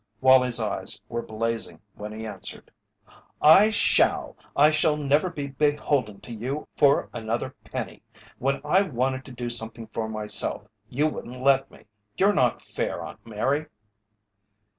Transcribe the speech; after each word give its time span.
Wallie's 0.19 0.59
eyes 0.59 0.99
were 1.09 1.21
blazing 1.21 1.79
when 1.93 2.11
he 2.11 2.25
answered: 2.25 2.71
"I 3.39 3.69
shall! 3.69 4.35
I 4.55 4.71
shall 4.71 4.97
never 4.97 5.29
be 5.29 5.45
beholden 5.45 6.21
to 6.21 6.33
you 6.33 6.67
for 6.75 7.07
another 7.13 7.53
penny. 7.65 8.01
When 8.39 8.61
I 8.65 8.81
wanted 8.81 9.25
to 9.25 9.31
do 9.31 9.47
something 9.47 9.85
for 9.85 10.09
myself 10.09 10.63
you 10.89 11.07
wouldn't 11.07 11.43
let 11.43 11.69
me. 11.69 11.83
You're 12.17 12.33
not 12.33 12.63
fair, 12.63 13.03
Aunt 13.03 13.23
Mary!" 13.27 13.67